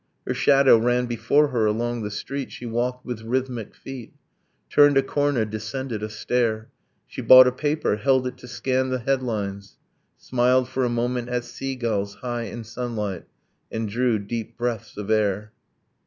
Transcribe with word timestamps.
Her 0.25 0.33
shadow 0.33 0.79
ran 0.79 1.05
before 1.05 1.49
her 1.49 1.67
along 1.67 2.01
the 2.01 2.09
street, 2.09 2.51
She 2.51 2.65
walked 2.65 3.05
with 3.05 3.21
rhythmic 3.21 3.75
feet, 3.75 4.15
Turned 4.67 4.97
a 4.97 5.03
corner, 5.03 5.45
descended 5.45 6.01
a 6.01 6.09
stair. 6.09 6.69
She 7.05 7.21
bought 7.21 7.45
a 7.45 7.51
paper, 7.51 7.97
held 7.97 8.25
it 8.25 8.35
to 8.39 8.47
scan 8.47 8.89
the 8.89 8.97
headlines, 8.97 9.77
Smiled 10.17 10.67
for 10.67 10.83
a 10.83 10.89
moment 10.89 11.29
at 11.29 11.43
sea 11.45 11.75
gulls 11.75 12.15
high 12.15 12.45
in 12.45 12.63
sunlight, 12.63 13.25
And 13.71 13.87
drew 13.87 14.17
deep 14.17 14.57
breaths 14.57 14.97
of 14.97 15.11
air. 15.11 15.51